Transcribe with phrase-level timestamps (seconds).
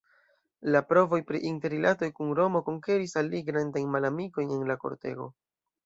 [0.75, 5.35] La provoj pri interrilatoj kun Romo konkeris al li grandajn malamikojn en la kortego.